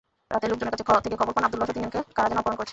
[0.33, 2.69] রাতেই লোকজনের কাছ থেকে খবর পান, আবদুল্লাহসহ তিনজনকে কারা যেন অপহরণ করেছে।